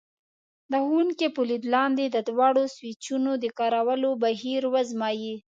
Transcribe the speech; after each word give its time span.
د 0.71 0.73
ښوونکي 0.85 1.27
په 1.35 1.41
لید 1.49 1.63
لاندې 1.75 2.05
د 2.09 2.17
دواړو 2.29 2.63
سویچونو 2.75 3.31
د 3.43 3.45
کارولو 3.59 4.09
بهیر 4.23 4.63
وازمایئ. 4.73 5.33